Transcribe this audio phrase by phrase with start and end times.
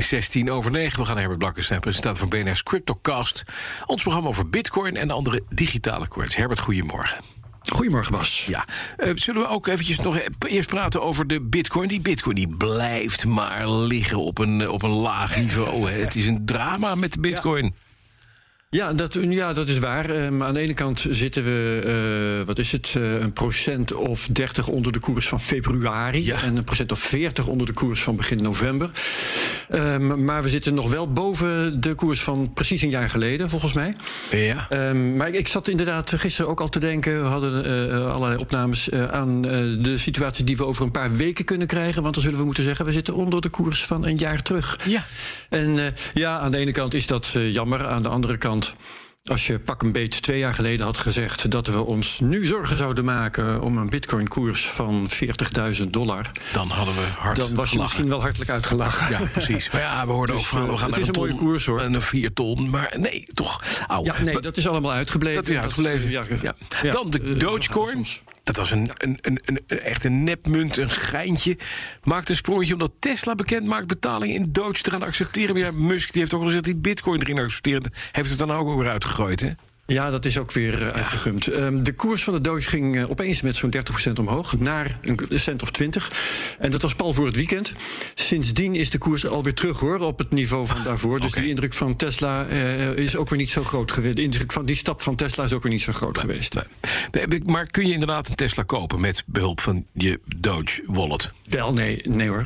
[0.00, 0.98] 16 over 9.
[0.98, 3.42] We gaan naar Herbert Blankenstein, presentator van BNR's Cryptocast.
[3.86, 6.36] Ons programma over bitcoin en andere digitale coins.
[6.36, 7.18] Herbert, goedemorgen.
[7.68, 8.44] Goedemorgen, Bas.
[8.46, 8.64] Ja,
[8.98, 11.88] uh, zullen we ook eventjes nog e- eerst praten over de bitcoin?
[11.88, 15.90] Die bitcoin die blijft maar liggen op een, op een laag niveau.
[15.90, 17.64] Het is een drama met de bitcoin.
[17.64, 17.89] Ja.
[18.76, 20.10] Ja, dat, ja, dat is waar.
[20.10, 24.28] Um, aan de ene kant zitten we, uh, wat is het, uh, een procent of
[24.32, 26.24] 30 onder de koers van februari.
[26.24, 26.42] Ja.
[26.42, 28.90] En een procent of 40 onder de koers van begin november.
[29.74, 33.72] Um, maar we zitten nog wel boven de koers van precies een jaar geleden, volgens
[33.72, 33.94] mij.
[34.30, 34.66] Ja.
[34.70, 38.90] Um, maar ik zat inderdaad gisteren ook al te denken, we hadden uh, allerlei opnames
[38.90, 39.42] aan
[39.82, 42.02] de situatie die we over een paar weken kunnen krijgen.
[42.02, 44.78] Want dan zullen we moeten zeggen, we zitten onder de koers van een jaar terug.
[44.86, 45.04] Ja.
[45.48, 48.59] En ja, aan de ene kant is dat jammer, aan de andere kant
[49.24, 52.76] als je pak een beet twee jaar geleden had gezegd dat we ons nu zorgen
[52.76, 55.10] zouden maken om een bitcoin-koers van
[55.78, 56.30] 40.000 dollar.
[56.52, 59.10] Dan hadden we hard Dan was je misschien wel hartelijk uitgelachen.
[59.10, 59.70] Ja, precies.
[59.70, 60.74] Maar ja, we hoorden dus, ook verhalen.
[60.74, 61.80] We gaan het is een, ton, mooie koers hoor.
[61.80, 62.70] En een 4 ton.
[62.70, 63.62] Maar nee, toch.
[63.86, 64.04] Au.
[64.04, 65.44] Ja, nee, dat is allemaal uitgebleven.
[65.44, 66.10] Dat is uitgebleven.
[66.10, 66.54] ja, ja.
[66.82, 66.92] ja.
[66.92, 68.06] Dan de Dogecoin.
[68.50, 71.58] Dat was een, een, een, een, echt een nepmunt, een geintje.
[72.02, 75.54] Maakt een sprongetje omdat Tesla bekend maakt betalingen in Doge te gaan accepteren.
[75.54, 77.92] Maar ja, Musk die heeft ook al gezegd die bitcoin erin accepteren.
[78.12, 79.50] Heeft het dan ook weer uitgegooid, hè?
[79.92, 81.46] Ja, dat is ook weer uh, uitgegumd.
[81.46, 83.74] Um, de koers van de Doge ging uh, opeens met zo'n
[84.08, 86.12] 30% omhoog, naar een cent of 20.
[86.58, 87.72] En dat was pal voor het weekend.
[88.14, 91.20] Sindsdien is de koers alweer terug hoor, op het niveau van daarvoor.
[91.20, 94.16] Dus de indruk van Tesla uh, is ook weer niet zo groot geweest.
[94.16, 96.54] De indruk van die stap van Tesla is ook weer niet zo groot geweest.
[97.10, 101.32] Nee, Maar kun je inderdaad een Tesla kopen met behulp van je Doge wallet?
[101.50, 102.44] Wel, nee, nee hoor.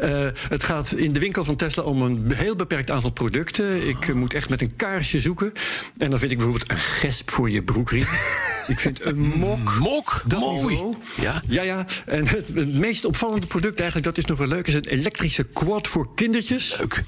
[0.00, 3.88] uh, het gaat in de winkel van Tesla om een heel beperkt aantal producten.
[3.88, 5.52] Ik uh, moet echt met een kaarsje zoeken.
[5.98, 8.06] En dan vind ik bijvoorbeeld een gesp voor je broekriem.
[8.72, 9.78] ik vind een mok.
[9.78, 10.22] Mok?
[10.26, 10.66] Dat Mooi.
[10.66, 10.94] niveau.
[11.20, 11.42] Ja.
[11.46, 11.86] ja, ja.
[12.06, 15.44] En het, het, meest opvallende product eigenlijk, dat is nog wel leuk, is een elektrische
[15.44, 16.76] quad voor kindertjes.
[16.78, 17.02] Leuk.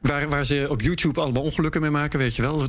[0.00, 2.68] Waar, waar ze op YouTube allemaal ongelukken mee maken, weet je wel.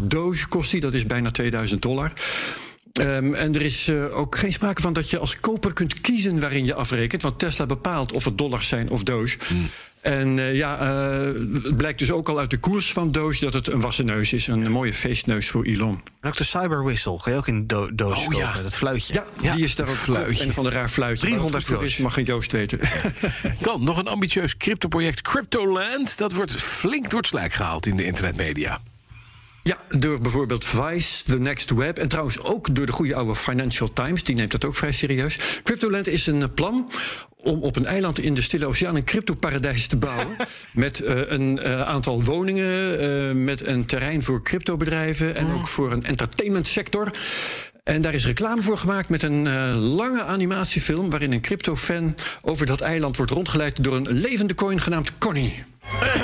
[0.00, 2.12] doge kost die, dat is bijna 2000 dollar.
[2.92, 6.40] Um, en er is uh, ook geen sprake van dat je als koper kunt kiezen
[6.40, 7.22] waarin je afrekent.
[7.22, 9.38] Want Tesla bepaalt of het dollars zijn of Doge.
[9.48, 9.68] Mm.
[10.00, 13.52] En uh, ja, uh, het blijkt dus ook al uit de koers van Doge dat
[13.52, 14.46] het een wassen neus is.
[14.46, 16.02] Een mooie feestneus voor Elon.
[16.20, 18.62] En ook de Cyber Whistle, kan je ook in do Doge oh, kopen, ja.
[18.62, 19.14] dat fluitje.
[19.14, 20.44] Ja, ja, die is daar ook fluitje.
[20.44, 21.26] een van de raar fluitje.
[21.26, 22.80] 300 voor is, mag geen Joost weten.
[23.60, 26.18] Dan nog een ambitieus cryptoproject Cryptoland.
[26.18, 28.80] Dat wordt flink door het slijk gehaald in de internetmedia.
[29.68, 31.98] Ja, door bijvoorbeeld Vice, The Next Web...
[31.98, 34.24] en trouwens ook door de goede oude Financial Times.
[34.24, 35.60] Die neemt dat ook vrij serieus.
[35.62, 36.90] Cryptoland is een plan
[37.36, 38.96] om op een eiland in de Stille Oceaan...
[38.96, 40.36] een cryptoparadijs te bouwen.
[40.72, 45.34] met uh, een uh, aantal woningen, uh, met een terrein voor cryptobedrijven...
[45.34, 47.10] en ook voor een entertainmentsector...
[47.82, 51.10] En daar is reclame voor gemaakt met een uh, lange animatiefilm...
[51.10, 53.84] waarin een crypto-fan over dat eiland wordt rondgeleid...
[53.84, 55.64] door een levende coin genaamd Connie.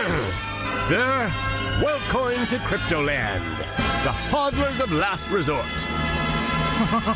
[0.89, 3.43] Sir, welcome to Cryptoland,
[4.05, 5.65] the hodlers of last resort.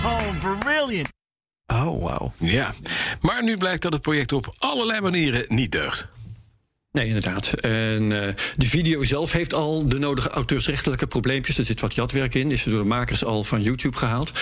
[0.05, 1.09] Oh, brilliant.
[1.67, 2.33] Oh, wauw.
[2.39, 2.73] Ja.
[3.21, 6.09] Maar nu blijkt dat het project op allerlei manieren niet deugt.
[6.93, 7.53] Nee, inderdaad.
[7.61, 8.21] En uh,
[8.57, 11.59] de video zelf heeft al de nodige auteursrechtelijke probleempjes.
[11.59, 14.33] Er zit wat jatwerk in, is door de makers al van YouTube gehaald.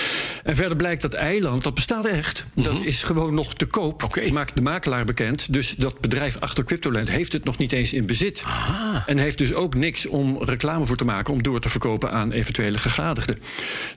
[0.45, 2.47] En verder blijkt dat eiland, dat bestaat echt.
[2.55, 2.75] Mm -hmm.
[2.75, 4.03] Dat is gewoon nog te koop.
[4.03, 4.31] Okay.
[4.31, 5.53] Maakt de makelaar bekend.
[5.53, 8.43] Dus dat bedrijf achter Cryptoland heeft het nog niet eens in bezit.
[8.47, 9.03] Aha.
[9.07, 11.33] En heeft dus ook niks om reclame voor te maken...
[11.33, 13.39] om door te verkopen aan eventuele gegadigden.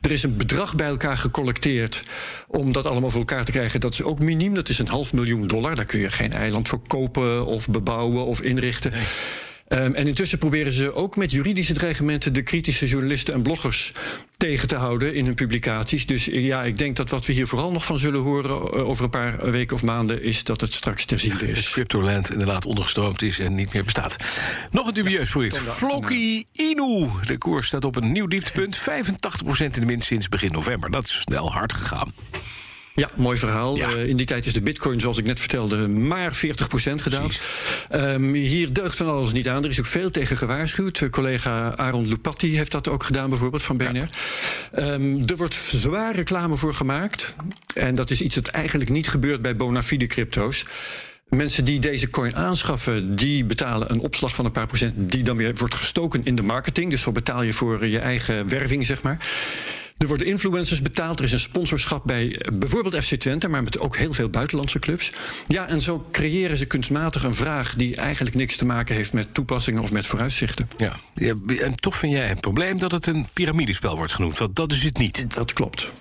[0.02, 2.04] Er is een bedrag bij elkaar gecollecteerd...
[2.48, 3.80] om dat allemaal voor elkaar te krijgen.
[3.80, 5.76] Dat is ook miniem, dat is een half miljoen dollar.
[5.76, 8.26] Daar kun je geen eiland voor kopen of bebouwen...
[8.26, 8.92] of inrichten.
[8.92, 9.04] Nee.
[9.70, 13.92] Um, en intussen proberen ze ook met juridische dreigementen de kritische journalisten en bloggers
[14.38, 16.06] tegen te houden in hun publicaties.
[16.06, 19.10] Dus ja, ik denk dat wat we hier vooral nog van zullen horen over een
[19.10, 21.56] paar weken of maanden is dat het straks terziende is.
[21.56, 24.16] Dat Cryptoland inderdaad ondergestroomd is en niet meer bestaat.
[24.72, 25.58] Nog een dubieus project.
[25.58, 27.08] Floki Inu.
[27.26, 28.80] De koers staat op een nieuw dieptepunt.
[28.80, 28.82] 85%
[29.60, 30.92] in de min sinds begin november.
[30.92, 32.14] Dat is snel hard gegaan.
[33.00, 33.76] Ja, mooi verhaal.
[33.76, 33.94] Ja.
[33.94, 36.38] Uh, in die tijd is de bitcoin, zoals ik net vertelde, maar 40%
[36.96, 37.30] gedaan.
[37.92, 39.64] Um, hier deugt van alles niet aan.
[39.64, 41.00] Er is ook veel tegen gewaarschuwd.
[41.00, 44.10] Uh, collega Aaron Lupatti heeft dat ook gedaan, bijvoorbeeld, van BNR.
[44.76, 44.94] Ja.
[44.94, 47.36] Um, er wordt zwaar reclame voor gemaakt.
[47.74, 50.66] En dat is iets dat eigenlijk niet gebeurt bij bona fide crypto's.
[51.30, 54.94] Mensen die deze coin aanschaffen, die betalen een opslag van een paar procent...
[55.12, 56.92] die dan weer wordt gestoken in de marketing.
[56.92, 59.28] Dus zo betaal je voor je eigen werving, zeg maar.
[60.00, 61.20] Er worden influencers betaald.
[61.20, 64.80] Er is een sponsorschap bij eh, bijvoorbeeld FC Twente, maar met ook heel veel buitenlandse
[64.80, 65.12] clubs.
[65.48, 69.34] Ja, en zo creëren ze kunstmatig een vraag die eigenlijk niks te maken heeft met
[69.34, 70.70] toepassingen of met vooruitzichten.
[70.78, 71.00] Ja.
[71.60, 74.38] en toch vind jij het probleem dat het een piramidespel wordt genoemd.
[74.38, 75.26] Want dat is het niet.
[75.36, 75.92] Dat klopt.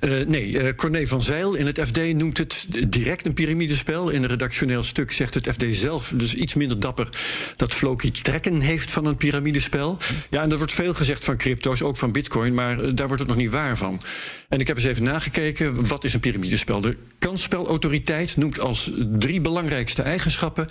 [0.00, 4.08] Uh, nee, uh, Corné van Zeil in het FD noemt het direct een piramidespel.
[4.08, 7.08] In een redactioneel stuk zegt het FD zelf, dus iets minder dapper,
[7.56, 9.98] dat Floki trekken heeft van een piramidespel.
[10.30, 13.30] Ja, en er wordt veel gezegd van crypto's, ook van bitcoin, maar daar wordt het
[13.32, 14.00] nog niet waar van.
[14.48, 16.80] En ik heb eens even nagekeken, wat is een piramidespel?
[16.80, 20.68] De kansspelautoriteit noemt als drie belangrijkste eigenschappen.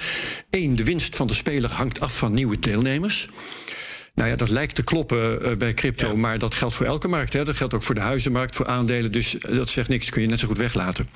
[0.50, 3.28] Eén, de winst van de speler hangt af van nieuwe deelnemers.
[4.14, 6.16] Nou ja, dat lijkt te kloppen uh, bij crypto, ja.
[6.16, 7.34] maar dat geldt voor elke markt.
[7.34, 7.44] Hè.
[7.44, 9.12] Dat geldt ook voor de huizenmarkt, voor aandelen.
[9.12, 11.08] Dus dat zegt niks, kun je net zo goed weglaten.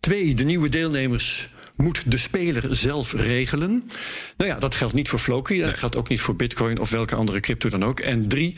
[0.00, 1.46] Twee, de nieuwe deelnemers
[1.76, 3.90] moet de speler zelf regelen.
[4.36, 7.14] Nou ja, dat geldt niet voor Floki, dat geldt ook niet voor Bitcoin of welke
[7.14, 8.00] andere crypto dan ook.
[8.00, 8.54] En drie,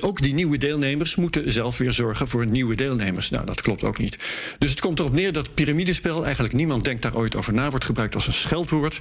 [0.00, 3.30] ook die nieuwe deelnemers moeten zelf weer zorgen voor nieuwe deelnemers.
[3.30, 4.18] Nou, dat klopt ook niet.
[4.58, 7.84] Dus het komt erop neer dat piramidespel, eigenlijk niemand denkt daar ooit over na, wordt
[7.84, 9.00] gebruikt als een scheldwoord.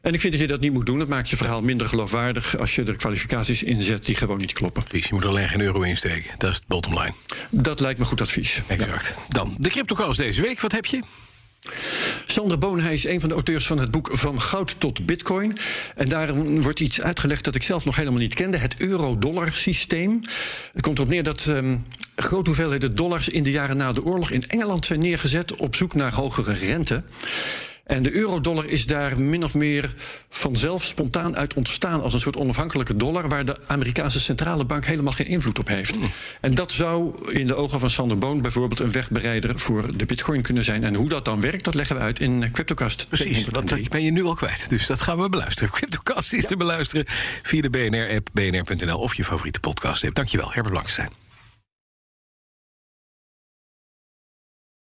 [0.00, 0.98] En ik vind dat je dat niet moet doen.
[0.98, 4.52] Dat maakt je verhaal minder geloofwaardig als je er kwalificaties in zet die gewoon niet
[4.52, 4.82] kloppen.
[4.82, 6.30] Precies, je moet alleen geen euro insteken.
[6.38, 7.12] Dat is het bottom line.
[7.50, 8.60] Dat lijkt me goed advies.
[8.66, 9.14] Exact.
[9.16, 9.22] Ja.
[9.28, 10.60] Dan de CryptoCast deze week.
[10.60, 11.00] Wat heb je?
[12.30, 15.56] Sander Boon, hij is een van de auteurs van het boek Van Goud tot Bitcoin.
[15.96, 20.20] En daar wordt iets uitgelegd dat ik zelf nog helemaal niet kende: het euro-dollar systeem.
[20.72, 21.84] Het komt erop neer dat um,
[22.16, 25.94] grote hoeveelheden dollars in de jaren na de oorlog in Engeland zijn neergezet op zoek
[25.94, 27.02] naar hogere rente.
[27.88, 29.92] En de eurodollar is daar min of meer
[30.28, 35.12] vanzelf spontaan uit ontstaan als een soort onafhankelijke dollar, waar de Amerikaanse centrale bank helemaal
[35.12, 35.96] geen invloed op heeft.
[35.96, 36.10] Mm.
[36.40, 40.42] En dat zou in de ogen van Sander Boon bijvoorbeeld een wegbereider voor de bitcoin
[40.42, 40.84] kunnen zijn.
[40.84, 43.06] En hoe dat dan werkt, dat leggen we uit in CryptoCast.
[43.08, 44.70] Precies, dat ben je nu al kwijt.
[44.70, 45.70] Dus dat gaan we beluisteren.
[45.78, 46.48] CryptoCast is ja.
[46.48, 47.04] te beluisteren
[47.42, 50.14] via de BNR-app, bnr.nl of je favoriete podcast-app.
[50.14, 51.27] Dankjewel, Herbert Blankenstein.